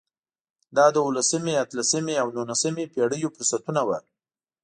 [0.77, 3.99] دا د اولسمې، اتلسمې او نولسمې پېړیو فرصتونه وو.